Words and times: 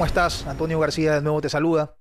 ¿cómo 0.00 0.06
estás? 0.06 0.46
Antonio 0.46 0.80
García 0.80 1.16
de 1.16 1.20
nuevo 1.20 1.42
te 1.42 1.50
saluda. 1.50 1.94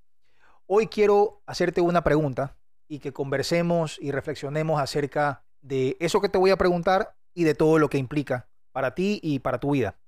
Hoy 0.68 0.88
quiero 0.88 1.42
hacerte 1.46 1.82
una 1.82 2.02
pregunta 2.02 2.56
y 2.88 3.00
que 3.00 3.12
conversemos 3.12 3.98
y 4.00 4.12
reflexionemos 4.12 4.80
acerca 4.80 5.44
de 5.60 5.98
eso 6.00 6.22
que 6.22 6.30
te 6.30 6.38
voy 6.38 6.52
a 6.52 6.58
preguntar 6.58 7.18
y 7.34 7.44
de 7.44 7.56
todo 7.56 7.78
lo 7.78 7.90
que 7.90 7.98
implica 7.98 8.48
para 8.72 8.96
ti 8.96 9.20
y 9.22 9.40
para 9.40 9.60
tu 9.60 9.72
vida. 9.72 10.00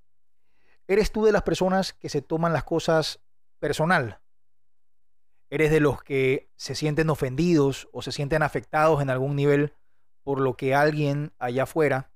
¿Eres 0.88 1.12
tú 1.12 1.26
de 1.26 1.34
las 1.34 1.42
personas 1.42 1.92
que 1.92 2.08
se 2.08 2.22
toman 2.22 2.54
las 2.54 2.64
cosas 2.64 3.20
personal? 3.60 4.22
¿Eres 5.50 5.70
de 5.70 5.82
los 5.82 6.02
que 6.02 6.50
se 6.56 6.76
sienten 6.76 7.10
ofendidos 7.10 7.90
o 7.92 8.02
se 8.02 8.14
sienten 8.14 8.42
afectados 8.42 9.02
en 9.02 9.10
algún 9.10 9.36
nivel 9.36 9.74
por 10.24 10.40
lo 10.40 10.56
que 10.56 10.74
alguien 10.74 11.34
allá 11.40 11.64
afuera 11.64 12.10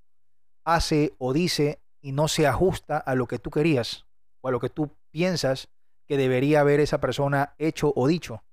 hace 0.63 1.15
o 1.17 1.33
dice 1.33 1.81
y 1.99 2.13
no 2.13 2.29
se 2.29 2.47
ajusta 2.47 2.97
a 2.97 3.13
lo 3.13 3.27
que 3.27 3.39
tú 3.39 3.49
querías 3.49 4.05
o 4.39 4.47
a 4.47 4.51
lo 4.51 4.61
que 4.61 4.69
tú 4.69 4.89
piensas 5.15 5.69
que 6.07 6.17
debería 6.17 6.61
haber 6.61 6.79
esa 6.79 6.99
persona 6.99 7.55
hecho 7.57 7.93
o 7.95 8.07
dicho? 8.07 8.43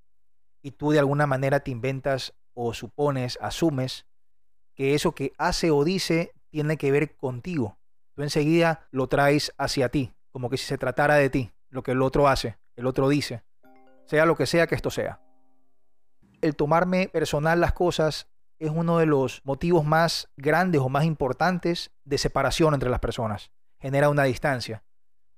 Y 0.63 0.73
tú 0.73 0.91
de 0.91 0.99
alguna 0.99 1.27
manera 1.27 1.61
te 1.61 1.71
inventas 1.71 2.35
o 2.55 2.75
supones, 2.75 3.39
asumes 3.41 4.07
que 4.75 4.95
eso 4.95 5.15
que 5.15 5.33
hace 5.39 5.71
o 5.71 5.85
dice 5.85 6.33
tiene 6.51 6.77
que 6.77 6.91
ver 6.91 7.17
contigo. 7.17 7.79
Tú 8.15 8.23
enseguida 8.23 8.87
lo 8.91 9.09
traes 9.09 9.53
hacia 9.59 9.89
ti, 9.89 10.13
como 10.31 10.51
que 10.51 10.57
si 10.57 10.67
se 10.67 10.79
tratara 10.79 11.17
de 11.17 11.31
ti, 11.31 11.53
lo 11.71 11.83
que 11.83 11.93
el 11.93 12.03
otro 12.03 12.29
hace, 12.29 12.59
el 12.77 12.87
otro 12.87 13.09
dice, 13.09 13.43
sea 14.07 14.27
lo 14.27 14.37
que 14.37 14.47
sea 14.47 14.67
que 14.67 14.75
esto 14.75 14.91
sea. 14.91 15.21
El 16.41 16.57
tomarme 16.57 17.09
personal 17.09 17.61
las 17.61 17.73
cosas 17.73 18.29
es 18.59 18.71
uno 18.71 18.99
de 18.99 19.07
los 19.07 19.41
motivos 19.45 19.85
más 19.85 20.29
grandes 20.37 20.81
o 20.81 20.89
más 20.89 21.05
importantes 21.05 21.91
de 22.05 22.19
separación 22.19 22.75
entre 22.75 22.91
las 22.91 23.01
personas. 23.01 23.51
Genera 23.81 24.09
una 24.09 24.25
distancia. 24.25 24.85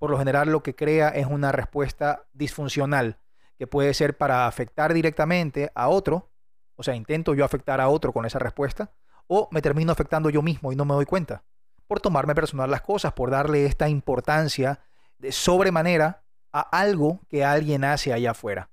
Por 0.05 0.11
lo 0.11 0.19
general 0.19 0.51
lo 0.51 0.63
que 0.63 0.77
crea 0.77 1.09
es 1.09 1.27
una 1.27 1.51
respuesta 1.51 2.27
disfuncional, 2.35 3.17
que 3.57 3.67
puede 3.67 3.95
ser 3.95 4.19
para 4.19 4.47
afectar 4.47 4.93
directamente 4.93 5.73
a 5.75 5.89
otro, 5.89 6.31
o 6.77 6.83
sea, 6.83 6.95
intento 6.95 7.33
yo 7.33 7.43
afectar 7.43 7.81
a 7.81 7.89
otro 7.89 8.13
con 8.13 8.27
esa 8.27 8.39
respuesta, 8.39 8.93
o 9.29 9.49
me 9.51 9.63
termino 9.63 9.93
afectando 9.93 10.29
yo 10.29 10.43
mismo 10.43 10.73
y 10.73 10.77
no 10.77 10.85
me 10.85 10.93
doy 10.93 11.07
cuenta. 11.07 11.43
Por 11.87 12.01
tomarme 12.01 12.35
personal 12.35 12.71
las 12.71 12.83
cosas, 12.83 13.15
por 13.15 13.31
darle 13.31 13.65
esta 13.65 13.89
importancia 13.89 14.79
de 15.17 15.33
sobremanera 15.33 16.23
a 16.53 16.61
algo 16.61 17.21
que 17.31 17.43
alguien 17.43 17.83
hace 17.83 18.13
allá 18.13 18.33
afuera. 18.33 18.69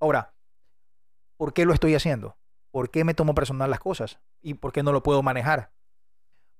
Ahora, 0.00 0.32
¿por 1.36 1.52
qué 1.52 1.66
lo 1.66 1.74
estoy 1.74 1.94
haciendo? 1.94 2.38
¿Por 2.70 2.88
qué 2.88 3.04
me 3.04 3.12
tomo 3.12 3.34
personal 3.34 3.68
las 3.68 3.80
cosas? 3.80 4.18
¿Y 4.40 4.54
por 4.54 4.72
qué 4.72 4.82
no 4.82 4.92
lo 4.92 5.02
puedo 5.02 5.22
manejar? 5.22 5.72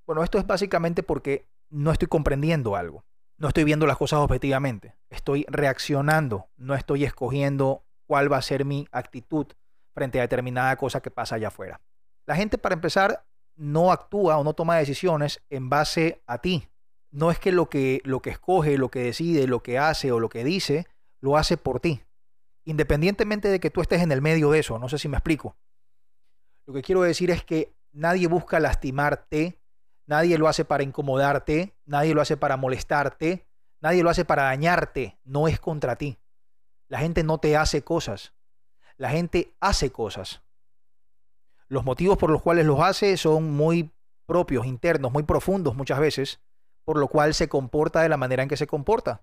Bueno, 0.07 0.23
esto 0.23 0.37
es 0.37 0.47
básicamente 0.47 1.03
porque 1.03 1.49
no 1.71 1.91
estoy 1.91 2.09
comprendiendo 2.09 2.77
algo. 2.77 3.03
No 3.37 3.49
estoy 3.49 3.65
viendo 3.65 3.87
las 3.87 3.97
cosas 3.97 4.21
objetivamente. 4.21 4.95
Estoy 5.11 5.45
reaccionando. 5.49 6.49
No 6.57 6.75
estoy 6.75 7.05
escogiendo 7.05 7.85
cuál 8.07 8.33
va 8.33 8.37
a 8.37 8.43
ser 8.43 8.65
mi 8.65 8.87
actitud 8.93 9.47
frente 9.93 10.19
a 10.19 10.23
determinada 10.23 10.77
cosa 10.77 11.01
que 11.01 11.11
pasa 11.11 11.37
allá 11.37 11.49
afuera. 11.49 11.81
La 12.27 12.37
gente, 12.37 12.59
para 12.59 12.75
empezar, 12.75 13.25
no 13.57 13.93
actúa 13.93 14.39
o 14.39 14.45
no 14.45 14.55
toma 14.55 14.77
decisiones 14.77 15.43
en 15.51 15.69
base 15.69 16.23
a 16.27 16.39
ti. 16.39 16.69
No 17.11 17.31
es 17.31 17.39
que 17.39 17.53
lo 17.53 17.69
que, 17.69 18.01
lo 18.05 18.21
que 18.21 18.31
escoge, 18.31 18.77
lo 18.77 18.91
que 18.91 19.01
decide, 19.01 19.47
lo 19.47 19.63
que 19.63 19.79
hace 19.79 20.11
o 20.11 20.19
lo 20.19 20.29
que 20.29 20.43
dice, 20.43 20.87
lo 21.21 21.37
hace 21.37 21.57
por 21.57 21.81
ti. 21.81 22.03
Independientemente 22.65 23.49
de 23.49 23.61
que 23.61 23.71
tú 23.71 23.81
estés 23.81 24.03
en 24.03 24.11
el 24.11 24.23
medio 24.23 24.51
de 24.51 24.59
eso, 24.61 24.79
no 24.79 24.89
sé 24.89 24.99
si 24.99 25.09
me 25.09 25.17
explico. 25.17 25.57
Lo 26.67 26.75
que 26.75 26.83
quiero 26.83 27.03
decir 27.03 27.31
es 27.31 27.45
que 27.45 27.73
nadie 27.93 28.27
busca 28.27 28.59
lastimarte, 28.59 29.59
nadie 30.07 30.39
lo 30.39 30.49
hace 30.49 30.65
para 30.65 30.83
incomodarte, 30.83 31.75
nadie 31.87 32.15
lo 32.15 32.21
hace 32.21 32.37
para 32.37 32.57
molestarte, 32.57 33.47
nadie 33.81 34.03
lo 34.03 34.11
hace 34.11 34.25
para 34.25 34.45
dañarte, 34.45 35.19
no 35.25 35.49
es 35.49 35.61
contra 35.61 35.97
ti. 35.97 36.19
La 36.89 36.99
gente 36.99 37.23
no 37.23 37.39
te 37.39 37.57
hace 37.57 37.83
cosas, 37.83 38.33
la 38.97 39.11
gente 39.11 39.55
hace 39.61 39.91
cosas. 39.91 40.43
Los 41.69 41.85
motivos 41.85 42.19
por 42.19 42.31
los 42.31 42.43
cuales 42.43 42.67
los 42.67 42.81
hace 42.81 43.17
son 43.17 43.51
muy 43.51 43.93
propios, 44.27 44.67
internos, 44.67 45.13
muy 45.13 45.23
profundos 45.23 45.75
muchas 45.75 45.99
veces, 45.99 46.41
por 46.85 46.99
lo 46.99 47.09
cual 47.09 47.35
se 47.35 47.49
comporta 47.49 48.03
de 48.03 48.09
la 48.09 48.17
manera 48.17 48.43
en 48.43 48.49
que 48.49 48.57
se 48.57 48.67
comporta. 48.67 49.23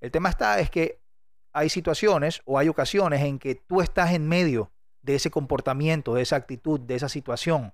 El 0.00 0.10
tema 0.10 0.28
está 0.28 0.58
es 0.60 0.70
que 0.70 1.00
hay 1.52 1.68
situaciones 1.68 2.42
o 2.46 2.58
hay 2.58 2.68
ocasiones 2.68 3.22
en 3.22 3.38
que 3.38 3.54
tú 3.54 3.80
estás 3.80 4.12
en 4.12 4.26
medio 4.26 4.72
de 5.02 5.14
ese 5.14 5.30
comportamiento, 5.30 6.14
de 6.14 6.22
esa 6.22 6.36
actitud, 6.36 6.80
de 6.80 6.94
esa 6.96 7.08
situación. 7.08 7.72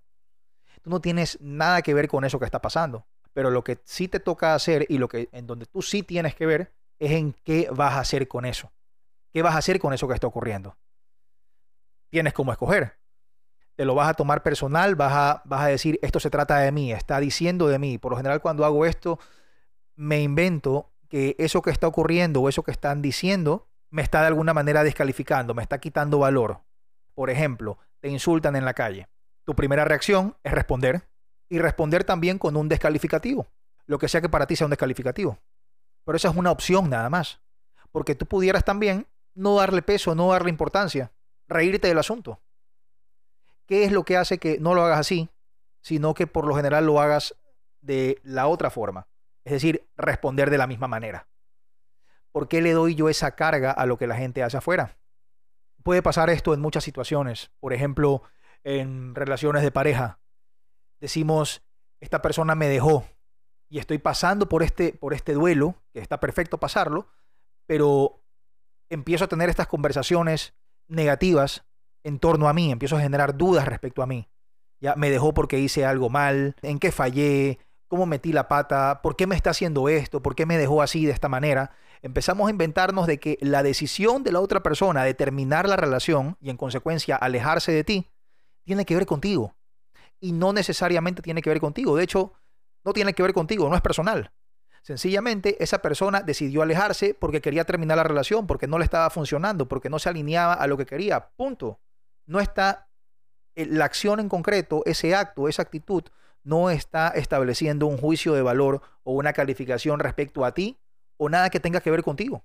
Tú 0.82 0.90
no 0.90 1.00
tienes 1.00 1.38
nada 1.40 1.82
que 1.82 1.94
ver 1.94 2.08
con 2.08 2.24
eso 2.24 2.38
que 2.38 2.44
está 2.44 2.60
pasando, 2.60 3.06
pero 3.32 3.50
lo 3.50 3.64
que 3.64 3.78
sí 3.84 4.08
te 4.08 4.20
toca 4.20 4.54
hacer 4.54 4.86
y 4.88 4.98
lo 4.98 5.08
que 5.08 5.28
en 5.32 5.46
donde 5.46 5.66
tú 5.66 5.82
sí 5.82 6.02
tienes 6.02 6.34
que 6.34 6.46
ver 6.46 6.72
es 6.98 7.12
en 7.12 7.34
qué 7.44 7.68
vas 7.72 7.94
a 7.94 8.00
hacer 8.00 8.28
con 8.28 8.44
eso. 8.44 8.70
¿Qué 9.32 9.42
vas 9.42 9.54
a 9.54 9.58
hacer 9.58 9.78
con 9.78 9.92
eso 9.92 10.08
que 10.08 10.14
está 10.14 10.26
ocurriendo? 10.26 10.76
Tienes 12.10 12.32
como 12.32 12.52
escoger 12.52 13.00
te 13.80 13.86
lo 13.86 13.94
vas 13.94 14.10
a 14.10 14.12
tomar 14.14 14.42
personal, 14.42 14.94
vas 14.94 15.12
a, 15.14 15.42
vas 15.46 15.62
a 15.62 15.68
decir, 15.68 15.98
esto 16.02 16.20
se 16.20 16.28
trata 16.28 16.58
de 16.58 16.70
mí, 16.70 16.92
está 16.92 17.18
diciendo 17.18 17.66
de 17.66 17.78
mí. 17.78 17.96
Por 17.96 18.12
lo 18.12 18.18
general 18.18 18.42
cuando 18.42 18.66
hago 18.66 18.84
esto, 18.84 19.18
me 19.96 20.20
invento 20.20 20.90
que 21.08 21.34
eso 21.38 21.62
que 21.62 21.70
está 21.70 21.86
ocurriendo 21.86 22.42
o 22.42 22.50
eso 22.50 22.62
que 22.62 22.72
están 22.72 23.00
diciendo 23.00 23.68
me 23.88 24.02
está 24.02 24.20
de 24.20 24.26
alguna 24.26 24.52
manera 24.52 24.84
descalificando, 24.84 25.54
me 25.54 25.62
está 25.62 25.78
quitando 25.78 26.18
valor. 26.18 26.60
Por 27.14 27.30
ejemplo, 27.30 27.78
te 28.00 28.10
insultan 28.10 28.54
en 28.54 28.66
la 28.66 28.74
calle. 28.74 29.08
Tu 29.50 29.56
primera 29.56 29.84
reacción 29.84 30.36
es 30.44 30.52
responder 30.52 31.08
y 31.48 31.58
responder 31.58 32.04
también 32.04 32.38
con 32.38 32.56
un 32.56 32.68
descalificativo, 32.68 33.48
lo 33.86 33.98
que 33.98 34.06
sea 34.06 34.20
que 34.20 34.28
para 34.28 34.46
ti 34.46 34.54
sea 34.54 34.68
un 34.68 34.70
descalificativo. 34.70 35.40
Pero 36.04 36.14
esa 36.14 36.28
es 36.28 36.36
una 36.36 36.52
opción 36.52 36.88
nada 36.88 37.10
más, 37.10 37.40
porque 37.90 38.14
tú 38.14 38.26
pudieras 38.26 38.62
también 38.62 39.08
no 39.34 39.56
darle 39.56 39.82
peso, 39.82 40.14
no 40.14 40.30
darle 40.30 40.50
importancia, 40.50 41.10
reírte 41.48 41.88
del 41.88 41.98
asunto. 41.98 42.40
¿Qué 43.66 43.82
es 43.82 43.90
lo 43.90 44.04
que 44.04 44.16
hace 44.16 44.38
que 44.38 44.60
no 44.60 44.72
lo 44.72 44.84
hagas 44.84 45.00
así, 45.00 45.28
sino 45.80 46.14
que 46.14 46.28
por 46.28 46.46
lo 46.46 46.54
general 46.54 46.86
lo 46.86 47.00
hagas 47.00 47.34
de 47.80 48.20
la 48.22 48.46
otra 48.46 48.70
forma? 48.70 49.08
Es 49.42 49.54
decir, 49.54 49.84
responder 49.96 50.48
de 50.48 50.58
la 50.58 50.68
misma 50.68 50.86
manera. 50.86 51.26
¿Por 52.30 52.46
qué 52.46 52.62
le 52.62 52.70
doy 52.70 52.94
yo 52.94 53.08
esa 53.08 53.34
carga 53.34 53.72
a 53.72 53.84
lo 53.84 53.98
que 53.98 54.06
la 54.06 54.14
gente 54.14 54.44
hace 54.44 54.58
afuera? 54.58 54.96
Puede 55.82 56.02
pasar 56.02 56.30
esto 56.30 56.54
en 56.54 56.60
muchas 56.60 56.84
situaciones. 56.84 57.50
Por 57.58 57.72
ejemplo, 57.72 58.22
en 58.64 59.14
relaciones 59.14 59.62
de 59.62 59.70
pareja. 59.70 60.18
Decimos, 61.00 61.62
esta 62.00 62.22
persona 62.22 62.54
me 62.54 62.68
dejó 62.68 63.04
y 63.68 63.78
estoy 63.78 63.98
pasando 63.98 64.48
por 64.48 64.62
este, 64.62 64.92
por 64.92 65.14
este 65.14 65.32
duelo, 65.32 65.76
que 65.92 66.00
está 66.00 66.20
perfecto 66.20 66.58
pasarlo, 66.58 67.08
pero 67.66 68.22
empiezo 68.88 69.24
a 69.24 69.28
tener 69.28 69.48
estas 69.48 69.68
conversaciones 69.68 70.54
negativas 70.88 71.64
en 72.02 72.18
torno 72.18 72.48
a 72.48 72.52
mí, 72.52 72.72
empiezo 72.72 72.96
a 72.96 73.00
generar 73.00 73.36
dudas 73.36 73.66
respecto 73.66 74.02
a 74.02 74.06
mí. 74.06 74.28
Ya 74.80 74.96
me 74.96 75.10
dejó 75.10 75.34
porque 75.34 75.58
hice 75.58 75.84
algo 75.84 76.08
mal, 76.08 76.56
en 76.62 76.78
qué 76.78 76.90
fallé, 76.90 77.58
cómo 77.86 78.06
metí 78.06 78.32
la 78.32 78.48
pata, 78.48 79.02
por 79.02 79.14
qué 79.14 79.26
me 79.26 79.36
está 79.36 79.50
haciendo 79.50 79.88
esto, 79.88 80.22
por 80.22 80.34
qué 80.34 80.46
me 80.46 80.58
dejó 80.58 80.82
así 80.82 81.06
de 81.06 81.12
esta 81.12 81.28
manera. 81.28 81.72
Empezamos 82.02 82.48
a 82.48 82.50
inventarnos 82.50 83.06
de 83.06 83.18
que 83.18 83.38
la 83.40 83.62
decisión 83.62 84.24
de 84.24 84.32
la 84.32 84.40
otra 84.40 84.62
persona 84.62 85.04
de 85.04 85.14
terminar 85.14 85.68
la 85.68 85.76
relación 85.76 86.36
y 86.40 86.50
en 86.50 86.56
consecuencia 86.56 87.16
alejarse 87.16 87.72
de 87.72 87.84
ti 87.84 88.10
tiene 88.70 88.84
que 88.84 88.94
ver 88.94 89.04
contigo. 89.04 89.56
Y 90.20 90.30
no 90.30 90.52
necesariamente 90.52 91.22
tiene 91.22 91.42
que 91.42 91.50
ver 91.50 91.58
contigo. 91.58 91.96
De 91.96 92.04
hecho, 92.04 92.34
no 92.84 92.92
tiene 92.92 93.14
que 93.14 93.22
ver 93.24 93.32
contigo, 93.32 93.68
no 93.68 93.74
es 93.74 93.82
personal. 93.82 94.30
Sencillamente 94.82 95.60
esa 95.60 95.82
persona 95.82 96.20
decidió 96.20 96.62
alejarse 96.62 97.14
porque 97.14 97.40
quería 97.40 97.64
terminar 97.64 97.96
la 97.96 98.04
relación, 98.04 98.46
porque 98.46 98.68
no 98.68 98.78
le 98.78 98.84
estaba 98.84 99.10
funcionando, 99.10 99.66
porque 99.66 99.90
no 99.90 99.98
se 99.98 100.08
alineaba 100.08 100.54
a 100.54 100.68
lo 100.68 100.76
que 100.76 100.86
quería. 100.86 101.30
Punto 101.30 101.80
no 102.26 102.38
está, 102.38 102.88
eh, 103.56 103.66
la 103.66 103.86
acción 103.86 104.20
en 104.20 104.28
concreto, 104.28 104.82
ese 104.86 105.16
acto, 105.16 105.48
esa 105.48 105.62
actitud, 105.62 106.04
no 106.44 106.70
está 106.70 107.08
estableciendo 107.08 107.86
un 107.86 107.98
juicio 107.98 108.34
de 108.34 108.42
valor 108.42 108.82
o 109.02 109.14
una 109.14 109.32
calificación 109.32 109.98
respecto 109.98 110.44
a 110.44 110.54
ti 110.54 110.78
o 111.16 111.28
nada 111.28 111.50
que 111.50 111.58
tenga 111.58 111.80
que 111.80 111.90
ver 111.90 112.04
contigo. 112.04 112.44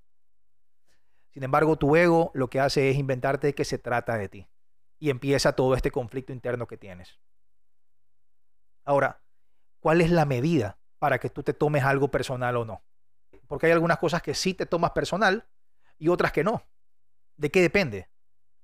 Sin 1.29 1.43
embargo, 1.43 1.77
tu 1.77 1.95
ego 1.95 2.31
lo 2.33 2.49
que 2.49 2.59
hace 2.59 2.89
es 2.89 2.97
inventarte 2.97 3.53
que 3.53 3.63
se 3.63 3.77
trata 3.77 4.17
de 4.17 4.27
ti 4.27 4.47
y 5.05 5.11
empieza 5.11 5.53
todo 5.53 5.75
este 5.75 5.91
conflicto 5.91 6.33
interno 6.33 6.65
que 6.65 6.77
tienes. 6.77 7.19
Ahora, 8.83 9.21
¿cuál 9.79 10.01
es 10.01 10.09
la 10.09 10.25
medida 10.25 10.79
para 10.97 11.19
que 11.19 11.29
tú 11.29 11.43
te 11.43 11.53
tomes 11.53 11.83
algo 11.83 12.09
personal 12.09 12.57
o 12.57 12.65
no? 12.65 12.81
Porque 13.45 13.67
hay 13.67 13.71
algunas 13.71 13.99
cosas 13.99 14.23
que 14.23 14.33
sí 14.33 14.55
te 14.55 14.65
tomas 14.65 14.93
personal 14.93 15.47
y 15.99 16.07
otras 16.07 16.31
que 16.31 16.43
no. 16.43 16.63
¿De 17.37 17.51
qué 17.51 17.61
depende? 17.61 18.09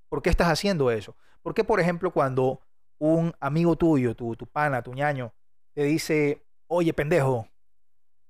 ¿Por 0.10 0.24
qué 0.24 0.32
estás 0.32 0.48
haciendo 0.48 0.90
eso? 0.90 1.16
¿Por 1.44 1.54
qué, 1.54 1.64
por 1.64 1.80
ejemplo, 1.80 2.10
cuando 2.10 2.60
un 2.98 3.36
amigo 3.40 3.76
tuyo, 3.76 4.16
tu, 4.16 4.36
tu 4.36 4.48
pana, 4.48 4.82
tu 4.82 4.96
ñaño, 4.96 5.36
te 5.74 5.84
dice, 5.84 6.44
oye, 6.66 6.92
pendejo, 6.92 7.50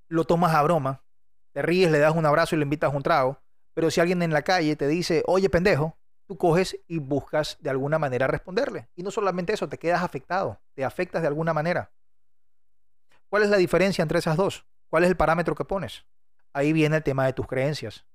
lo 0.10 0.26
tomas 0.26 0.54
a 0.54 0.64
broma, 0.64 1.02
te 1.54 1.62
ríes, 1.62 1.90
le 1.90 2.00
das 2.00 2.14
un 2.14 2.26
abrazo 2.26 2.56
y 2.56 2.60
le 2.60 2.64
invitas 2.64 2.94
un 2.94 3.04
trago, 3.04 3.40
pero 3.74 3.90
si 3.90 4.02
alguien 4.02 4.22
en 4.22 4.34
la 4.34 4.42
calle 4.42 4.76
te 4.76 4.90
dice, 4.90 5.24
oye, 5.28 5.50
pendejo, 5.50 5.98
tú 6.32 6.38
coges 6.38 6.80
y 6.88 6.98
buscas 6.98 7.58
de 7.60 7.70
alguna 7.70 8.00
manera 8.00 8.26
responderle. 8.26 8.88
Y 8.96 9.04
no 9.04 9.12
solamente 9.12 9.52
eso, 9.52 9.68
te 9.68 9.78
quedas 9.78 10.02
afectado, 10.02 10.62
te 10.74 10.86
afectas 10.86 11.22
de 11.22 11.28
alguna 11.28 11.54
manera. 11.54 11.92
¿Cuál 13.28 13.44
es 13.44 13.50
la 13.50 13.58
diferencia 13.58 14.02
entre 14.02 14.20
esas 14.20 14.38
dos? 14.38 14.66
¿Cuál 14.88 15.04
es 15.04 15.10
el 15.10 15.18
parámetro 15.18 15.56
que 15.56 15.66
pones? 15.66 16.06
Ahí 16.54 16.72
viene 16.72 16.96
el 16.96 17.04
tema 17.04 17.26
de 17.26 17.34
tus 17.34 17.48
creencias. 17.48 18.06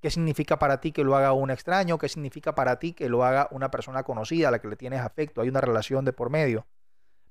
¿Qué 0.00 0.08
significa 0.08 0.56
para 0.56 0.80
ti 0.80 0.92
que 0.92 1.02
lo 1.02 1.16
haga 1.16 1.32
un 1.32 1.50
extraño? 1.50 1.98
¿Qué 1.98 2.08
significa 2.08 2.54
para 2.54 2.78
ti 2.78 2.92
que 2.92 3.08
lo 3.08 3.24
haga 3.24 3.48
una 3.50 3.72
persona 3.72 4.04
conocida 4.04 4.46
a 4.46 4.50
la 4.52 4.60
que 4.60 4.68
le 4.68 4.76
tienes 4.76 5.00
afecto? 5.00 5.40
Hay 5.40 5.48
una 5.48 5.60
relación 5.60 6.04
de 6.04 6.12
por 6.12 6.30
medio. 6.30 6.68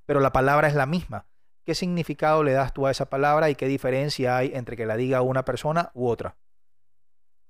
Pero 0.06 0.19
la 0.19 0.34
palabra 0.34 0.68
es 0.68 0.75
la 0.75 0.86
misma. 0.86 1.25
¿Qué 1.63 1.74
significado 1.74 2.44
le 2.44 2.51
das 2.51 2.74
tú 2.74 2.86
a 2.86 2.92
esa 2.92 3.06
palabra 3.06 3.50
y 3.50 3.56
qué 3.56 3.68
diferencia 3.68 4.36
hay 4.36 4.51
entre 4.54 4.75
que 4.75 4.86
la 4.86 4.98
diga 4.98 5.22
una 5.22 5.46
persona 5.46 5.89
u 5.94 6.10
otra? 6.10 6.36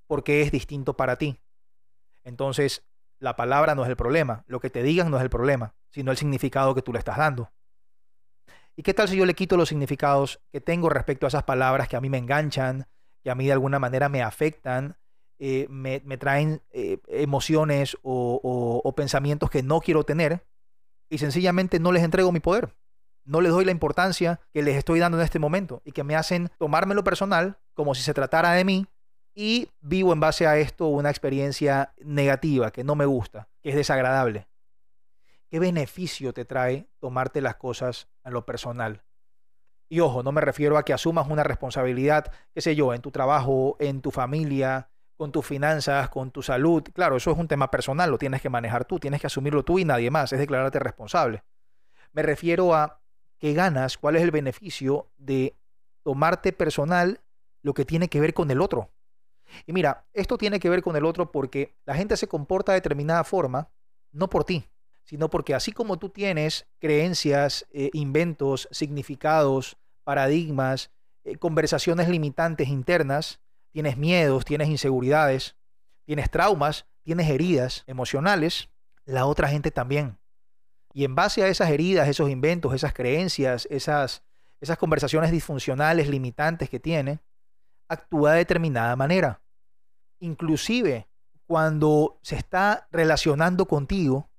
Porque 0.05 0.43
es 0.43 0.51
distinto 0.51 0.95
para 0.95 1.15
ti. 1.15 1.39
Entonces, 2.23 2.83
la 3.19 3.35
palabra 3.35 3.75
no 3.75 3.83
es 3.83 3.89
el 3.89 3.95
problema. 3.95 4.43
Lo 4.47 4.59
que 4.59 4.69
te 4.69 4.83
digan 4.83 5.09
no 5.09 5.17
es 5.17 5.23
el 5.23 5.29
problema, 5.29 5.75
sino 5.89 6.11
el 6.11 6.17
significado 6.17 6.75
que 6.75 6.81
tú 6.81 6.91
le 6.91 6.99
estás 6.99 7.17
dando. 7.17 7.51
¿Y 8.75 8.83
qué 8.83 8.93
tal 8.93 9.07
si 9.07 9.15
yo 9.15 9.25
le 9.25 9.35
quito 9.35 9.55
los 9.55 9.69
significados 9.69 10.41
que 10.51 10.59
tengo 10.59 10.89
respecto 10.89 11.25
a 11.25 11.29
esas 11.29 11.43
palabras 11.43 11.87
que 11.87 11.95
a 11.95 12.01
mí 12.01 12.09
me 12.09 12.17
enganchan, 12.17 12.87
que 13.23 13.29
a 13.29 13.35
mí 13.35 13.45
de 13.45 13.53
alguna 13.53 13.79
manera 13.79 14.09
me 14.09 14.23
afectan, 14.23 14.97
eh, 15.39 15.67
me, 15.69 15.99
traen 16.17 16.61
eh, 16.71 16.99
emociones 17.07 17.97
o, 18.01 18.93
pensamientos 18.95 19.49
que 19.49 19.63
no 19.63 19.79
quiero 19.81 20.03
tener 20.03 20.45
y 21.09 21.17
sencillamente 21.17 21.79
no 21.79 21.91
les 21.91 22.03
entrego 22.03 22.31
mi 22.31 22.39
poder. 22.39 22.75
No 23.25 23.41
les 23.41 23.51
doy 23.51 23.63
la 23.63 23.71
importancia 23.71 24.41
que 24.51 24.63
les 24.63 24.75
estoy 24.75 24.99
dando 24.99 25.17
en 25.17 25.23
este 25.23 25.39
momento 25.39 25.81
y 25.85 25.91
que 25.91 26.03
me 26.03 26.15
hacen 26.15 26.49
tomármelo 26.57 27.03
personal 27.03 27.59
como 27.73 27.95
si 27.95 28.01
se 28.01 28.13
tratara 28.13 28.51
de 28.51 28.65
mí 28.65 28.87
y 29.35 29.69
vivo 29.81 30.13
en 30.13 30.19
base 30.19 30.47
a 30.47 30.57
esto 30.57 30.87
una 30.87 31.09
experiencia 31.09 31.93
negativa 31.99 32.71
que 32.71 32.83
no 32.83 32.95
me 32.95 33.05
gusta, 33.05 33.49
que 33.61 33.69
es 33.69 33.75
desagradable. 33.75 34.47
¿Qué 35.49 35.59
beneficio 35.59 36.33
te 36.33 36.45
trae 36.45 36.87
tomarte 36.99 37.41
las 37.41 37.55
cosas 37.55 38.07
a 38.23 38.31
lo 38.31 38.45
personal? 38.45 39.03
Y 39.89 39.99
ojo, 39.99 40.23
no 40.23 40.31
me 40.31 40.41
refiero 40.41 40.77
a 40.77 40.83
que 40.83 40.93
asumas 40.93 41.27
una 41.29 41.43
responsabilidad, 41.43 42.31
qué 42.53 42.61
sé 42.61 42.75
yo, 42.75 42.93
en 42.93 43.01
tu 43.01 43.11
trabajo, 43.11 43.75
en 43.79 44.01
tu 44.01 44.09
familia, 44.09 44.89
con 45.15 45.31
tus 45.31 45.45
finanzas, 45.45 46.09
con 46.09 46.31
tu 46.31 46.41
salud. 46.41 46.83
Claro, 46.93 47.17
eso 47.17 47.31
es 47.31 47.37
un 47.37 47.47
tema 47.47 47.69
personal, 47.69 48.09
lo 48.09 48.17
tienes 48.17 48.41
que 48.41 48.49
manejar 48.49 48.85
tú, 48.85 48.99
tienes 48.99 49.21
que 49.21 49.27
asumirlo 49.27 49.63
tú 49.63 49.77
y 49.77 49.85
nadie 49.85 50.09
más, 50.09 50.33
es 50.33 50.39
declararte 50.39 50.79
responsable. 50.79 51.43
Me 52.11 52.23
refiero 52.23 52.73
a 52.73 52.99
qué 53.37 53.53
ganas, 53.53 53.97
cuál 53.97 54.15
es 54.15 54.23
el 54.23 54.31
beneficio 54.31 55.11
de 55.17 55.55
tomarte 56.01 56.53
personal 56.53 57.21
lo 57.61 57.73
que 57.73 57.85
tiene 57.85 58.09
que 58.09 58.19
ver 58.19 58.33
con 58.33 58.49
el 58.51 58.61
otro. 58.61 58.89
Y 59.65 59.73
mira, 59.73 60.05
esto 60.13 60.37
tiene 60.37 60.59
que 60.59 60.69
ver 60.69 60.81
con 60.81 60.95
el 60.95 61.05
otro 61.05 61.31
porque 61.31 61.75
la 61.85 61.95
gente 61.95 62.17
se 62.17 62.27
comporta 62.27 62.71
de 62.71 62.77
determinada 62.77 63.23
forma, 63.23 63.69
no 64.11 64.29
por 64.29 64.43
ti, 64.43 64.65
sino 65.03 65.29
porque 65.29 65.53
así 65.53 65.71
como 65.71 65.97
tú 65.97 66.09
tienes 66.09 66.67
creencias, 66.79 67.65
eh, 67.71 67.89
inventos, 67.93 68.67
significados, 68.71 69.77
paradigmas, 70.03 70.91
eh, 71.23 71.37
conversaciones 71.37 72.09
limitantes 72.09 72.67
internas, 72.67 73.39
tienes 73.71 73.97
miedos, 73.97 74.45
tienes 74.45 74.69
inseguridades, 74.69 75.55
tienes 76.05 76.29
traumas, 76.29 76.85
tienes 77.03 77.29
heridas 77.29 77.83
emocionales, 77.87 78.69
la 79.05 79.25
otra 79.25 79.47
gente 79.47 79.71
también. 79.71 80.17
Y 80.93 81.05
en 81.05 81.15
base 81.15 81.43
a 81.43 81.47
esas 81.47 81.69
heridas, 81.69 82.07
esos 82.07 82.29
inventos, 82.29 82.73
esas 82.73 82.93
creencias, 82.93 83.67
esas, 83.71 84.23
esas 84.61 84.77
conversaciones 84.77 85.31
disfuncionales, 85.31 86.07
limitantes 86.07 86.69
que 86.69 86.79
tiene, 86.79 87.19
actúa 87.93 88.33
de 88.33 88.39
determinada 88.39 88.95
manera. 88.95 89.41
Inclusive 90.19 91.07
cuando 91.45 92.19
se 92.21 92.35
está 92.35 92.87
relacionando 92.91 93.67
contigo, 93.67 94.29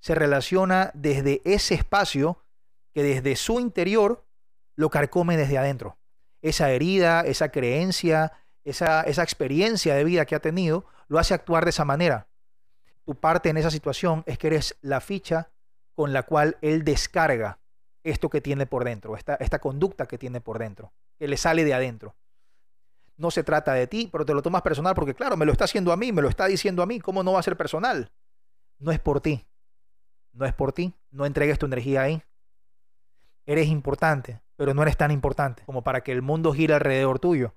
se 0.00 0.14
relaciona 0.14 0.90
desde 0.94 1.40
ese 1.44 1.74
espacio 1.74 2.38
que 2.92 3.02
desde 3.02 3.36
su 3.36 3.60
interior 3.60 4.24
lo 4.76 4.90
carcome 4.90 5.36
desde 5.36 5.58
adentro. 5.58 5.96
Esa 6.42 6.70
herida, 6.70 7.22
esa 7.22 7.48
creencia, 7.48 8.32
esa, 8.64 9.02
esa 9.02 9.22
experiencia 9.22 9.94
de 9.94 10.04
vida 10.04 10.26
que 10.26 10.34
ha 10.34 10.40
tenido, 10.40 10.84
lo 11.08 11.18
hace 11.18 11.34
actuar 11.34 11.64
de 11.64 11.70
esa 11.70 11.84
manera. 11.84 12.28
Tu 13.04 13.14
parte 13.14 13.48
en 13.48 13.56
esa 13.56 13.70
situación 13.70 14.24
es 14.26 14.38
que 14.38 14.48
eres 14.48 14.76
la 14.80 15.00
ficha 15.00 15.50
con 15.94 16.12
la 16.12 16.24
cual 16.24 16.58
él 16.60 16.84
descarga 16.84 17.58
esto 18.02 18.28
que 18.28 18.40
tiene 18.40 18.66
por 18.66 18.84
dentro, 18.84 19.16
esta, 19.16 19.36
esta 19.36 19.58
conducta 19.58 20.06
que 20.06 20.18
tiene 20.18 20.40
por 20.40 20.58
dentro, 20.58 20.92
que 21.18 21.28
le 21.28 21.36
sale 21.36 21.64
de 21.64 21.74
adentro. 21.74 22.14
No 23.16 23.30
se 23.30 23.44
trata 23.44 23.72
de 23.74 23.86
ti, 23.86 24.08
pero 24.10 24.24
te 24.24 24.34
lo 24.34 24.42
tomas 24.42 24.62
personal 24.62 24.94
porque, 24.94 25.14
claro, 25.14 25.36
me 25.36 25.46
lo 25.46 25.52
está 25.52 25.64
haciendo 25.64 25.92
a 25.92 25.96
mí, 25.96 26.12
me 26.12 26.22
lo 26.22 26.28
está 26.28 26.46
diciendo 26.46 26.82
a 26.82 26.86
mí, 26.86 27.00
¿cómo 27.00 27.22
no 27.22 27.32
va 27.32 27.40
a 27.40 27.44
ser 27.44 27.56
personal? 27.56 28.10
No 28.78 28.90
es 28.90 28.98
por 28.98 29.20
ti, 29.20 29.46
no 30.32 30.44
es 30.44 30.52
por 30.52 30.72
ti, 30.72 30.94
no 31.10 31.26
entregues 31.26 31.58
tu 31.58 31.66
energía 31.66 32.02
ahí. 32.02 32.22
Eres 33.46 33.68
importante, 33.68 34.40
pero 34.56 34.74
no 34.74 34.82
eres 34.82 34.96
tan 34.96 35.10
importante 35.10 35.62
como 35.64 35.84
para 35.84 36.02
que 36.02 36.12
el 36.12 36.22
mundo 36.22 36.52
gire 36.52 36.74
alrededor 36.74 37.18
tuyo 37.18 37.54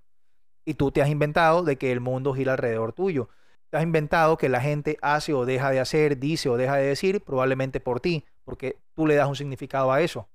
y 0.68 0.74
tú 0.74 0.92
te 0.92 1.02
has 1.02 1.08
inventado 1.08 1.64
de 1.64 1.78
que 1.78 1.94
el 1.94 2.02
mundo 2.02 2.34
gira 2.34 2.52
alrededor 2.52 2.92
tuyo. 2.92 3.30
Te 3.70 3.78
has 3.78 3.84
inventado 3.84 4.38
que 4.38 4.50
la 4.50 4.60
gente 4.60 4.98
hace 5.02 5.34
o 5.34 5.46
deja 5.46 5.72
de 5.72 5.80
hacer, 5.80 6.20
dice 6.20 6.50
o 6.50 6.58
deja 6.58 6.76
de 6.76 6.88
decir, 6.88 7.24
probablemente 7.24 7.80
por 7.80 8.02
ti, 8.02 8.26
porque 8.44 8.78
tú 8.94 9.08
le 9.08 9.16
das 9.16 9.30
un 9.30 9.38
significado 9.38 9.94
a 9.94 10.02
eso. 10.02 10.28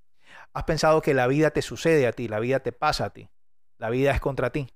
Has 0.55 0.65
pensado 0.65 1.03
que 1.03 1.13
la 1.13 1.27
vida 1.27 1.51
te 1.51 1.61
sucede 1.61 2.07
a 2.07 2.13
ti, 2.13 2.29
la 2.29 2.41
vida 2.41 2.61
te 2.61 2.73
pasa 2.73 3.05
a 3.05 3.11
ti, 3.11 3.29
la 3.77 3.91
vida 3.91 4.11
es 4.11 4.23
contra 4.23 4.49
ti. 4.49 4.71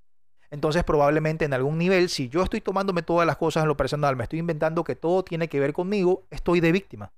Entonces 0.50 0.84
probablemente 0.84 1.44
en 1.44 1.54
algún 1.54 1.78
nivel, 1.78 2.08
si 2.08 2.28
yo 2.28 2.42
estoy 2.42 2.60
tomándome 2.60 3.02
todas 3.02 3.26
las 3.26 3.36
cosas 3.36 3.62
en 3.62 3.68
lo 3.68 3.76
personal, 3.76 4.16
me 4.16 4.24
estoy 4.24 4.38
inventando 4.38 4.84
que 4.84 4.96
todo 4.96 5.24
tiene 5.24 5.48
que 5.48 5.60
ver 5.60 5.72
conmigo, 5.72 6.26
estoy 6.30 6.60
de 6.60 6.72
víctima. 6.72 7.12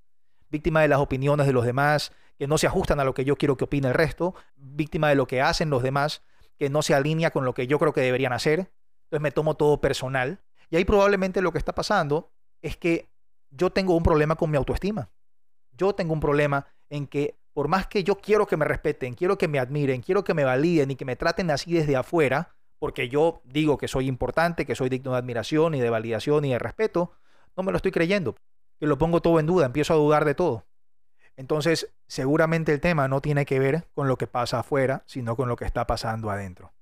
Víctima 0.51 0.81
de 0.81 0.89
las 0.89 0.99
opiniones 0.99 1.47
de 1.47 1.53
los 1.53 1.65
demás, 1.65 2.13
que 2.39 2.47
no 2.47 2.57
se 2.57 2.67
ajustan 2.67 3.01
a 3.01 3.05
lo 3.05 3.15
que 3.15 3.25
yo 3.25 3.37
quiero 3.37 3.57
que 3.57 3.65
opine 3.65 3.89
el 3.89 3.95
resto, 3.95 4.35
víctima 4.57 5.09
de 5.09 5.15
lo 5.15 5.27
que 5.27 5.43
hacen 5.43 5.71
los 5.71 5.83
demás, 5.83 6.23
que 6.57 6.71
no 6.71 6.83
se 6.83 6.95
alinea 6.95 7.31
con 7.31 7.45
lo 7.45 7.55
que 7.55 7.67
yo 7.67 7.79
creo 7.79 7.93
que 7.93 8.01
deberían 8.01 8.33
hacer. 8.33 8.71
Entonces 9.05 9.23
me 9.23 9.31
tomo 9.31 9.55
todo 9.55 9.81
personal. 9.81 10.41
Y 10.71 10.77
ahí 10.77 10.85
probablemente 10.85 11.43
lo 11.43 11.53
que 11.53 11.59
está 11.59 11.75
pasando 11.75 12.31
es 12.63 12.77
que 12.77 13.09
yo 13.51 13.71
tengo 13.71 13.97
un 13.97 14.03
problema 14.03 14.37
con 14.37 14.51
mi 14.51 14.57
autoestima. 14.57 15.11
Yo 15.73 15.95
tengo 15.95 16.13
un 16.13 16.21
problema 16.21 16.67
en 16.91 17.07
que 17.07 17.37
por 17.53 17.69
más 17.69 17.87
que 17.87 18.05
yo 18.05 18.17
quiero 18.17 18.47
que 18.47 18.57
me 18.57 18.65
respeten, 18.65 19.15
quiero 19.15 19.37
que 19.37 19.49
me 19.49 19.59
admiren, 19.59 20.01
quiero 20.01 20.23
que 20.25 20.35
me 20.35 20.45
validen 20.45 20.91
y 20.91 20.97
que 20.97 21.05
me 21.05 21.17
traten 21.17 21.51
así 21.51 21.73
desde 21.73 21.97
afuera, 21.97 22.55
porque 22.79 23.09
yo 23.09 23.43
digo 23.45 23.79
que 23.79 23.89
soy 23.89 24.07
importante, 24.07 24.67
que 24.67 24.75
soy 24.75 24.89
digno 24.89 25.13
de 25.13 25.19
admiración 25.19 25.75
y 25.75 25.81
de 25.81 25.91
validación 25.91 26.45
y 26.45 26.51
de 26.51 26.59
respeto, 26.59 27.13
no 27.57 27.63
me 27.63 27.73
lo 27.73 27.77
estoy 27.77 27.93
creyendo. 27.93 28.37
Que 28.79 28.87
lo 28.87 28.99
pongo 28.99 29.21
todo 29.21 29.41
en 29.41 29.47
duda, 29.47 29.67
empiezo 29.67 29.95
a 29.95 29.97
dudar 29.97 30.25
de 30.25 30.35
todo. 30.35 30.65
Entonces, 31.37 31.93
seguramente 32.07 32.73
el 32.73 32.81
tema 32.81 33.09
no 33.09 33.21
tiene 33.21 33.47
que 33.47 33.59
ver 33.59 33.87
con 33.95 34.09
lo 34.09 34.17
que 34.17 34.27
pasa 34.27 34.61
afuera, 34.61 35.03
sino 35.07 35.37
con 35.37 35.49
lo 35.49 35.57
que 35.57 35.65
está 35.65 35.87
pasando 35.87 36.31
adentro. 36.31 36.73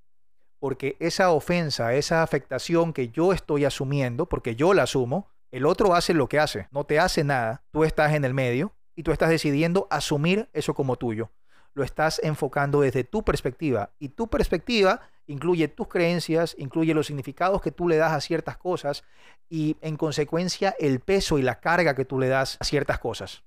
Porque 0.59 0.97
esa 0.99 1.31
ofensa, 1.31 1.95
esa 1.95 2.23
afectación 2.23 2.93
que 2.93 3.09
yo 3.09 3.33
estoy 3.33 3.65
asumiendo, 3.65 4.27
porque 4.27 4.57
yo 4.57 4.73
la 4.73 4.85
asumo, 4.85 5.29
el 5.51 5.67
otro 5.67 5.95
hace 5.95 6.15
lo 6.15 6.29
que 6.29 6.39
hace, 6.39 6.69
no 6.71 6.85
te 6.85 6.99
hace 6.99 7.23
nada, 7.25 7.65
tú 7.71 7.85
estás 7.85 8.15
en 8.15 8.25
el 8.25 8.35
medio 8.35 8.73
y 8.95 9.03
tú 9.03 9.13
estás 9.13 9.29
decidiendo 9.29 9.87
asumir 9.91 10.49
eso 10.53 10.75
como 10.75 10.97
tuyo. 10.97 11.31
Lo 11.77 11.85
estás 11.85 12.23
enfocando 12.25 12.81
desde 12.81 13.05
tu 13.05 13.23
perspectiva 13.23 13.91
y 13.99 14.09
tu 14.09 14.29
perspectiva 14.29 15.03
incluye 15.27 15.69
tus 15.69 15.89
creencias, 15.89 16.57
incluye 16.57 16.95
los 16.95 17.07
significados 17.07 17.61
que 17.61 17.71
tú 17.71 17.87
le 17.87 17.99
das 17.99 18.13
a 18.13 18.23
ciertas 18.23 18.57
cosas 18.57 19.05
y 19.51 19.77
en 19.83 19.99
consecuencia 19.99 20.75
el 20.79 21.01
peso 21.01 21.39
y 21.39 21.43
la 21.43 21.61
carga 21.61 21.95
que 21.95 22.07
tú 22.07 22.19
le 22.19 22.29
das 22.29 22.57
a 22.61 22.65
ciertas 22.65 22.99
cosas. 22.99 23.45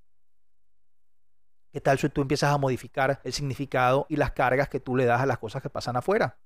¿Qué 1.72 1.82
tal 1.82 1.98
si 1.98 2.08
tú 2.10 2.22
empiezas 2.22 2.54
a 2.54 2.60
modificar 2.60 3.20
el 3.24 3.34
significado 3.34 4.06
y 4.10 4.16
las 4.16 4.34
cargas 4.34 4.70
que 4.70 4.80
tú 4.80 4.96
le 4.96 5.06
das 5.06 5.22
a 5.22 5.26
las 5.26 5.40
cosas 5.40 5.64
que 5.64 5.72
pasan 5.72 5.98
afuera? 5.98 6.38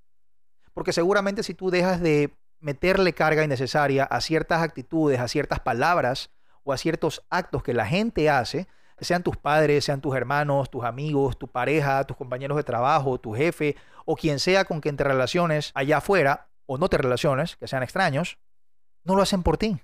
Porque 0.73 0.93
seguramente 0.93 1.43
si 1.43 1.53
tú 1.53 1.69
dejas 1.69 1.99
de 1.99 2.33
meterle 2.61 3.11
carga 3.11 3.43
innecesaria 3.43 4.05
a 4.05 4.21
ciertas 4.21 4.61
actitudes, 4.61 5.19
a 5.19 5.27
ciertas 5.27 5.59
palabras 5.59 6.31
o 6.63 6.71
a 6.71 6.77
ciertos 6.77 7.25
actos 7.29 7.61
que 7.61 7.73
la 7.73 7.85
gente 7.85 8.29
hace, 8.29 8.69
sean 8.99 9.23
tus 9.23 9.37
padres, 9.37 9.85
sean 9.85 10.01
tus 10.01 10.15
hermanos, 10.15 10.69
tus 10.69 10.83
amigos, 10.83 11.37
tu 11.37 11.47
pareja, 11.47 12.03
tus 12.05 12.17
compañeros 12.17 12.57
de 12.57 12.63
trabajo, 12.63 13.19
tu 13.19 13.33
jefe 13.33 13.75
o 14.05 14.15
quien 14.15 14.39
sea 14.39 14.65
con 14.65 14.81
quien 14.81 14.97
te 14.97 15.03
relaciones 15.03 15.71
allá 15.73 15.97
afuera 15.97 16.47
o 16.65 16.77
no 16.77 16.89
te 16.89 16.97
relaciones, 16.97 17.55
que 17.57 17.67
sean 17.67 17.83
extraños, 17.83 18.37
no 19.03 19.15
lo 19.15 19.21
hacen 19.21 19.43
por 19.43 19.57
ti. 19.57 19.79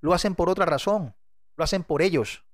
Lo 0.00 0.12
hacen 0.12 0.34
por 0.34 0.48
otra 0.48 0.66
razón. 0.66 1.14
Lo 1.56 1.64
hacen 1.64 1.82
por 1.82 2.02
ellos. 2.02 2.44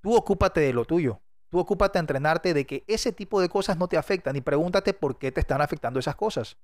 Tú 0.00 0.14
ocúpate 0.14 0.60
de 0.60 0.72
lo 0.72 0.84
tuyo. 0.84 1.20
Tú 1.48 1.58
ocúpate 1.58 1.98
a 1.98 2.00
entrenarte 2.00 2.54
de 2.54 2.66
que 2.66 2.84
ese 2.86 3.12
tipo 3.12 3.40
de 3.40 3.48
cosas 3.48 3.76
no 3.76 3.88
te 3.88 3.98
afectan 3.98 4.36
y 4.36 4.40
pregúntate 4.40 4.94
por 4.94 5.18
qué 5.18 5.32
te 5.32 5.40
están 5.40 5.60
afectando 5.60 6.00
esas 6.00 6.16
cosas. 6.16 6.56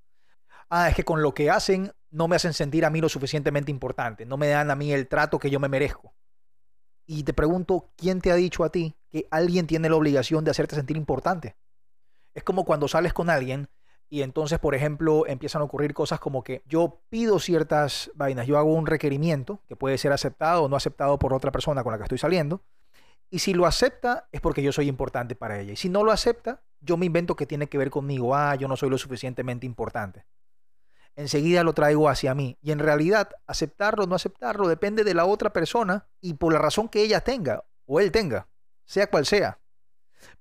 Ah, 0.71 0.89
es 0.89 0.95
que 0.95 1.05
con 1.05 1.23
lo 1.23 1.35
que 1.35 1.51
hacen 1.51 1.93
no 2.11 2.29
me 2.29 2.37
hacen 2.37 2.55
sentir 2.55 2.85
a 2.85 2.91
mí 2.91 3.01
lo 3.01 3.09
suficientemente 3.09 3.71
importante, 3.71 4.25
no 4.27 4.37
me 4.37 4.49
dan 4.49 4.71
a 4.71 4.75
mí 4.75 4.93
el 4.93 5.09
trato 5.09 5.39
que 5.39 5.51
yo 5.51 5.61
me 5.61 5.69
merezco. 5.69 6.15
Y 7.11 7.23
te 7.23 7.33
pregunto, 7.33 7.89
¿quién 7.97 8.21
te 8.21 8.31
ha 8.31 8.35
dicho 8.35 8.65
a 8.65 8.69
ti 8.69 8.95
que 9.09 9.27
alguien 9.31 9.67
tiene 9.67 9.89
la 9.89 9.97
obligación 9.97 10.45
de 10.45 10.51
hacerte 10.51 10.77
sentir 10.77 10.99
importante? 10.99 11.57
Es 12.35 12.45
como 12.45 12.67
cuando 12.67 12.87
sales 12.87 13.15
con 13.15 13.31
alguien 13.31 13.71
y 14.11 14.21
entonces, 14.21 14.59
por 14.59 14.75
ejemplo, 14.75 15.27
empiezan 15.27 15.63
a 15.63 15.65
ocurrir 15.65 15.95
cosas 15.95 16.21
como 16.21 16.45
que 16.45 16.63
yo 16.67 17.01
pido 17.09 17.39
ciertas 17.39 18.11
vainas, 18.15 18.47
yo 18.47 18.59
hago 18.59 18.75
un 18.75 18.87
requerimiento 18.87 19.63
que 19.67 19.75
puede 19.75 19.97
ser 19.97 20.13
aceptado 20.13 20.65
o 20.65 20.69
no 20.69 20.77
aceptado 20.77 21.19
por 21.19 21.33
otra 21.33 21.51
persona 21.51 21.83
con 21.83 21.93
la 21.93 21.97
que 21.97 22.05
estoy 22.05 22.19
saliendo, 22.19 22.61
y 23.31 23.39
si 23.39 23.55
lo 23.55 23.65
acepta, 23.65 24.29
es 24.31 24.43
porque 24.43 24.63
yo 24.63 24.71
soy 24.71 24.87
importante 24.87 25.35
para 25.35 25.59
ella. 25.59 25.73
Y 25.73 25.77
si 25.77 25.89
no 25.89 26.05
lo 26.05 26.13
acepta, 26.13 26.63
yo 26.81 26.99
me 26.99 27.07
invento 27.07 27.37
que 27.37 27.47
tiene 27.47 27.69
que 27.69 27.79
ver 27.79 27.91
conmigo. 27.91 28.35
Ah, 28.35 28.55
yo 28.55 28.69
no 28.69 28.77
soy 28.77 28.91
lo 28.91 28.99
suficientemente 28.99 29.65
importante. 29.65 30.25
Enseguida 31.19 31.65
lo 31.65 31.73
traigo 31.73 32.09
hacia 32.09 32.33
mí. 32.33 32.57
Y 32.63 32.71
en 32.71 32.79
realidad, 32.79 33.31
aceptarlo 33.49 34.05
o 34.05 34.07
no 34.07 34.15
aceptarlo 34.15 34.69
depende 34.69 35.03
de 35.03 35.15
la 35.15 35.27
otra 35.27 35.53
persona 35.53 36.07
y 36.21 36.35
por 36.35 36.53
la 36.53 36.61
razón 36.61 36.89
que 36.89 37.03
ella 37.03 37.21
tenga 37.21 37.65
o 37.87 37.99
él 37.99 38.13
tenga, 38.13 38.47
sea 38.85 39.09
cual 39.09 39.27
sea. 39.27 39.59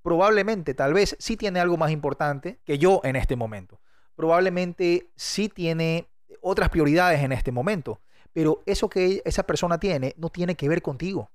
Probablemente, 0.04 0.76
tal 0.76 0.94
vez, 0.94 1.16
sí 1.20 1.36
tiene 1.36 1.60
algo 1.60 1.78
más 1.78 1.90
importante 1.90 2.60
que 2.64 2.78
yo 2.78 3.02
en 3.04 3.16
este 3.16 3.36
momento. 3.36 3.82
Probablemente 4.16 5.10
sí 5.16 5.50
tiene 5.50 6.10
otras 6.42 6.70
prioridades 6.70 7.24
en 7.24 7.32
este 7.32 7.52
momento. 7.52 8.00
Pero 8.32 8.62
eso 8.68 8.88
que 8.88 9.24
esa 9.26 9.44
persona 9.44 9.80
tiene 9.80 10.14
no 10.18 10.30
tiene 10.30 10.56
que 10.56 10.70
ver 10.70 10.84
contigo. 10.84 11.32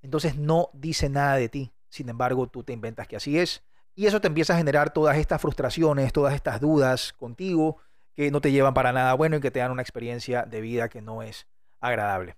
Entonces 0.00 0.36
no 0.36 0.70
dice 0.72 1.08
nada 1.08 1.36
de 1.36 1.48
ti. 1.48 1.72
Sin 1.88 2.08
embargo, 2.08 2.48
tú 2.48 2.64
te 2.64 2.72
inventas 2.72 3.06
que 3.06 3.14
así 3.14 3.38
es. 3.38 3.62
Y 3.94 4.06
eso 4.06 4.20
te 4.20 4.26
empieza 4.26 4.54
a 4.54 4.56
generar 4.56 4.92
todas 4.92 5.18
estas 5.18 5.40
frustraciones, 5.40 6.12
todas 6.12 6.34
estas 6.34 6.60
dudas 6.60 7.12
contigo 7.12 7.78
que 8.14 8.30
no 8.30 8.40
te 8.40 8.52
llevan 8.52 8.74
para 8.74 8.92
nada 8.92 9.14
bueno 9.14 9.36
y 9.36 9.40
que 9.40 9.50
te 9.50 9.60
dan 9.60 9.72
una 9.72 9.82
experiencia 9.82 10.42
de 10.42 10.60
vida 10.60 10.88
que 10.88 11.00
no 11.00 11.22
es 11.22 11.46
agradable. 11.80 12.36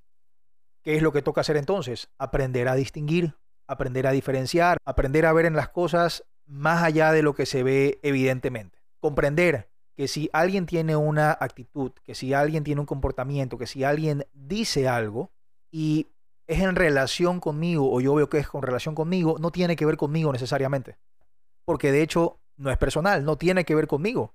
¿Qué 0.82 0.96
es 0.96 1.02
lo 1.02 1.12
que 1.12 1.22
toca 1.22 1.40
hacer 1.40 1.56
entonces? 1.56 2.10
Aprender 2.18 2.68
a 2.68 2.74
distinguir, 2.74 3.34
aprender 3.66 4.06
a 4.06 4.12
diferenciar, 4.12 4.78
aprender 4.84 5.26
a 5.26 5.32
ver 5.32 5.46
en 5.46 5.56
las 5.56 5.68
cosas 5.68 6.24
más 6.46 6.82
allá 6.82 7.12
de 7.12 7.22
lo 7.22 7.34
que 7.34 7.46
se 7.46 7.62
ve 7.62 7.98
evidentemente. 8.02 8.78
Comprender 9.00 9.68
que 9.96 10.08
si 10.08 10.28
alguien 10.32 10.66
tiene 10.66 10.96
una 10.96 11.30
actitud, 11.32 11.92
que 12.02 12.14
si 12.14 12.34
alguien 12.34 12.64
tiene 12.64 12.80
un 12.80 12.86
comportamiento, 12.86 13.58
que 13.58 13.66
si 13.66 13.84
alguien 13.84 14.26
dice 14.32 14.88
algo 14.88 15.30
y 15.70 16.08
es 16.46 16.60
en 16.60 16.76
relación 16.76 17.40
conmigo 17.40 17.90
o 17.90 18.00
yo 18.00 18.14
veo 18.14 18.28
que 18.28 18.38
es 18.38 18.48
con 18.48 18.62
relación 18.62 18.94
conmigo, 18.94 19.36
no 19.38 19.50
tiene 19.50 19.76
que 19.76 19.86
ver 19.86 19.96
conmigo 19.96 20.32
necesariamente. 20.32 20.98
Porque 21.64 21.92
de 21.92 22.02
hecho 22.02 22.38
no 22.56 22.70
es 22.70 22.76
personal, 22.76 23.24
no 23.24 23.36
tiene 23.36 23.64
que 23.64 23.74
ver 23.74 23.86
conmigo 23.86 24.34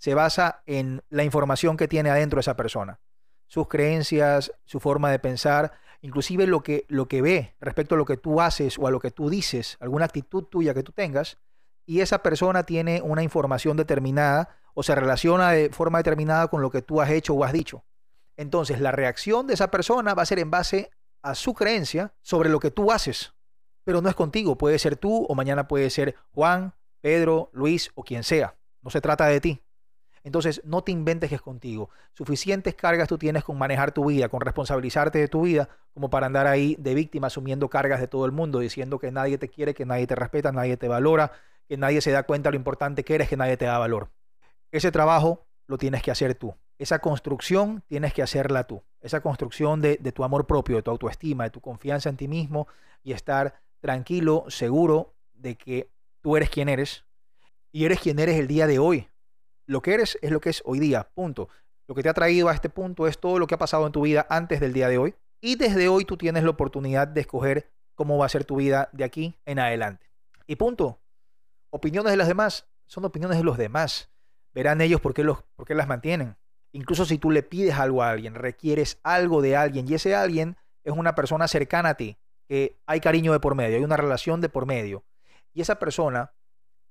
se 0.00 0.14
basa 0.14 0.62
en 0.64 1.02
la 1.10 1.24
información 1.24 1.76
que 1.76 1.86
tiene 1.86 2.08
adentro 2.08 2.40
esa 2.40 2.56
persona, 2.56 3.00
sus 3.46 3.68
creencias, 3.68 4.50
su 4.64 4.80
forma 4.80 5.10
de 5.10 5.18
pensar, 5.18 5.72
inclusive 6.00 6.46
lo 6.46 6.62
que, 6.62 6.86
lo 6.88 7.06
que 7.06 7.20
ve 7.20 7.54
respecto 7.60 7.94
a 7.94 7.98
lo 7.98 8.06
que 8.06 8.16
tú 8.16 8.40
haces 8.40 8.78
o 8.78 8.86
a 8.86 8.90
lo 8.90 8.98
que 8.98 9.10
tú 9.10 9.28
dices, 9.28 9.76
alguna 9.78 10.06
actitud 10.06 10.44
tuya 10.44 10.72
que 10.72 10.82
tú 10.82 10.92
tengas, 10.92 11.36
y 11.84 12.00
esa 12.00 12.22
persona 12.22 12.62
tiene 12.62 13.02
una 13.02 13.22
información 13.22 13.76
determinada 13.76 14.56
o 14.72 14.82
se 14.82 14.94
relaciona 14.94 15.50
de 15.50 15.68
forma 15.68 15.98
determinada 15.98 16.48
con 16.48 16.62
lo 16.62 16.70
que 16.70 16.80
tú 16.80 17.02
has 17.02 17.10
hecho 17.10 17.34
o 17.34 17.44
has 17.44 17.52
dicho. 17.52 17.84
Entonces, 18.38 18.80
la 18.80 18.92
reacción 18.92 19.46
de 19.46 19.52
esa 19.52 19.70
persona 19.70 20.14
va 20.14 20.22
a 20.22 20.26
ser 20.26 20.38
en 20.38 20.50
base 20.50 20.90
a 21.20 21.34
su 21.34 21.52
creencia 21.52 22.14
sobre 22.22 22.48
lo 22.48 22.58
que 22.58 22.70
tú 22.70 22.90
haces, 22.90 23.34
pero 23.84 24.00
no 24.00 24.08
es 24.08 24.14
contigo, 24.14 24.56
puede 24.56 24.78
ser 24.78 24.96
tú 24.96 25.26
o 25.28 25.34
mañana 25.34 25.68
puede 25.68 25.90
ser 25.90 26.14
Juan, 26.32 26.72
Pedro, 27.02 27.50
Luis 27.52 27.90
o 27.94 28.02
quien 28.02 28.24
sea. 28.24 28.56
No 28.80 28.88
se 28.88 29.02
trata 29.02 29.26
de 29.26 29.42
ti. 29.42 29.62
Entonces, 30.22 30.60
no 30.64 30.82
te 30.82 30.92
inventes 30.92 31.30
que 31.30 31.36
es 31.36 31.42
contigo. 31.42 31.88
Suficientes 32.12 32.74
cargas 32.74 33.08
tú 33.08 33.16
tienes 33.16 33.42
con 33.42 33.56
manejar 33.56 33.92
tu 33.92 34.06
vida, 34.06 34.28
con 34.28 34.40
responsabilizarte 34.40 35.18
de 35.18 35.28
tu 35.28 35.42
vida, 35.42 35.68
como 35.94 36.10
para 36.10 36.26
andar 36.26 36.46
ahí 36.46 36.76
de 36.78 36.94
víctima 36.94 37.28
asumiendo 37.28 37.70
cargas 37.70 38.00
de 38.00 38.08
todo 38.08 38.26
el 38.26 38.32
mundo, 38.32 38.58
diciendo 38.58 38.98
que 38.98 39.10
nadie 39.10 39.38
te 39.38 39.48
quiere, 39.48 39.74
que 39.74 39.86
nadie 39.86 40.06
te 40.06 40.14
respeta, 40.14 40.52
nadie 40.52 40.76
te 40.76 40.88
valora, 40.88 41.32
que 41.68 41.76
nadie 41.76 42.00
se 42.00 42.10
da 42.10 42.24
cuenta 42.24 42.48
de 42.48 42.52
lo 42.52 42.56
importante 42.56 43.02
que 43.02 43.14
eres, 43.14 43.28
que 43.28 43.36
nadie 43.36 43.56
te 43.56 43.64
da 43.64 43.78
valor. 43.78 44.10
Ese 44.70 44.92
trabajo 44.92 45.46
lo 45.66 45.78
tienes 45.78 46.02
que 46.02 46.10
hacer 46.10 46.34
tú. 46.34 46.54
Esa 46.78 46.98
construcción 46.98 47.82
tienes 47.86 48.12
que 48.12 48.22
hacerla 48.22 48.64
tú. 48.64 48.82
Esa 49.00 49.20
construcción 49.20 49.80
de, 49.80 49.98
de 50.00 50.12
tu 50.12 50.24
amor 50.24 50.46
propio, 50.46 50.76
de 50.76 50.82
tu 50.82 50.90
autoestima, 50.90 51.44
de 51.44 51.50
tu 51.50 51.60
confianza 51.60 52.08
en 52.08 52.16
ti 52.16 52.28
mismo 52.28 52.68
y 53.02 53.12
estar 53.12 53.54
tranquilo, 53.80 54.44
seguro 54.48 55.14
de 55.32 55.56
que 55.56 55.90
tú 56.20 56.36
eres 56.36 56.50
quien 56.50 56.68
eres 56.68 57.04
y 57.72 57.84
eres 57.84 58.00
quien 58.00 58.18
eres 58.18 58.38
el 58.38 58.46
día 58.46 58.66
de 58.66 58.78
hoy 58.78 59.09
lo 59.70 59.82
que 59.82 59.94
eres 59.94 60.18
es 60.20 60.32
lo 60.32 60.40
que 60.40 60.50
es 60.50 60.62
hoy 60.66 60.80
día, 60.80 61.08
punto. 61.14 61.48
Lo 61.86 61.94
que 61.94 62.02
te 62.02 62.08
ha 62.08 62.14
traído 62.14 62.48
a 62.48 62.54
este 62.54 62.68
punto 62.68 63.06
es 63.06 63.20
todo 63.20 63.38
lo 63.38 63.46
que 63.46 63.54
ha 63.54 63.58
pasado 63.58 63.86
en 63.86 63.92
tu 63.92 64.00
vida 64.02 64.26
antes 64.28 64.58
del 64.58 64.72
día 64.72 64.88
de 64.88 64.98
hoy. 64.98 65.14
Y 65.40 65.54
desde 65.54 65.88
hoy 65.88 66.04
tú 66.04 66.16
tienes 66.16 66.42
la 66.42 66.50
oportunidad 66.50 67.06
de 67.06 67.20
escoger 67.20 67.70
cómo 67.94 68.18
va 68.18 68.26
a 68.26 68.28
ser 68.28 68.44
tu 68.44 68.56
vida 68.56 68.88
de 68.92 69.04
aquí 69.04 69.38
en 69.46 69.60
adelante. 69.60 70.10
Y 70.48 70.56
punto. 70.56 70.98
Opiniones 71.70 72.10
de 72.10 72.16
las 72.16 72.26
demás 72.26 72.66
son 72.86 73.04
opiniones 73.04 73.38
de 73.38 73.44
los 73.44 73.58
demás. 73.58 74.10
Verán 74.52 74.80
ellos 74.80 75.00
por 75.00 75.14
qué, 75.14 75.22
los, 75.22 75.44
por 75.54 75.66
qué 75.66 75.76
las 75.76 75.86
mantienen. 75.86 76.36
Incluso 76.72 77.04
si 77.04 77.18
tú 77.18 77.30
le 77.30 77.44
pides 77.44 77.78
algo 77.78 78.02
a 78.02 78.10
alguien, 78.10 78.34
requieres 78.34 78.98
algo 79.04 79.40
de 79.40 79.54
alguien 79.54 79.88
y 79.88 79.94
ese 79.94 80.16
alguien 80.16 80.56
es 80.82 80.94
una 80.94 81.14
persona 81.14 81.46
cercana 81.46 81.90
a 81.90 81.94
ti, 81.94 82.18
que 82.48 82.76
hay 82.86 82.98
cariño 82.98 83.30
de 83.30 83.38
por 83.38 83.54
medio, 83.54 83.76
hay 83.76 83.84
una 83.84 83.96
relación 83.96 84.40
de 84.40 84.48
por 84.48 84.66
medio. 84.66 85.04
Y 85.54 85.60
esa 85.60 85.78
persona 85.78 86.32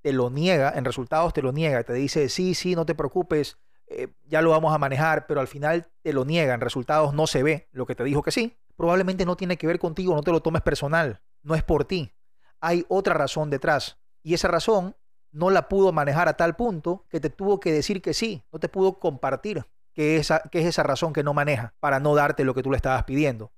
te 0.01 0.13
lo 0.13 0.29
niega, 0.29 0.73
en 0.75 0.85
resultados 0.85 1.33
te 1.33 1.41
lo 1.41 1.51
niega, 1.51 1.83
te 1.83 1.93
dice, 1.93 2.29
sí, 2.29 2.53
sí, 2.53 2.75
no 2.75 2.85
te 2.85 2.95
preocupes, 2.95 3.57
eh, 3.87 4.07
ya 4.25 4.41
lo 4.41 4.51
vamos 4.51 4.73
a 4.73 4.77
manejar, 4.77 5.25
pero 5.27 5.41
al 5.41 5.47
final 5.47 5.89
te 6.01 6.13
lo 6.13 6.25
niega, 6.25 6.53
en 6.53 6.61
resultados 6.61 7.13
no 7.13 7.27
se 7.27 7.43
ve 7.43 7.67
lo 7.71 7.85
que 7.85 7.95
te 7.95 8.03
dijo 8.03 8.21
que 8.21 8.31
sí, 8.31 8.57
probablemente 8.75 9.25
no 9.25 9.35
tiene 9.35 9.57
que 9.57 9.67
ver 9.67 9.79
contigo, 9.79 10.15
no 10.15 10.21
te 10.21 10.31
lo 10.31 10.41
tomes 10.41 10.61
personal, 10.61 11.21
no 11.41 11.55
es 11.55 11.63
por 11.63 11.85
ti. 11.85 12.13
Hay 12.61 12.85
otra 12.87 13.13
razón 13.13 13.49
detrás 13.49 13.97
y 14.21 14.33
esa 14.33 14.47
razón 14.47 14.95
no 15.31 15.49
la 15.49 15.67
pudo 15.67 15.91
manejar 15.91 16.27
a 16.27 16.37
tal 16.37 16.55
punto 16.55 17.05
que 17.09 17.19
te 17.19 17.29
tuvo 17.29 17.59
que 17.59 17.71
decir 17.71 18.01
que 18.01 18.13
sí, 18.13 18.43
no 18.51 18.59
te 18.59 18.69
pudo 18.69 18.99
compartir 18.99 19.65
qué 19.93 20.15
es 20.15 20.21
esa, 20.21 20.43
es 20.51 20.65
esa 20.65 20.83
razón 20.83 21.13
que 21.13 21.23
no 21.23 21.33
maneja 21.33 21.73
para 21.79 21.99
no 21.99 22.15
darte 22.15 22.43
lo 22.43 22.53
que 22.53 22.63
tú 22.63 22.71
le 22.71 22.77
estabas 22.77 23.03
pidiendo. 23.03 23.51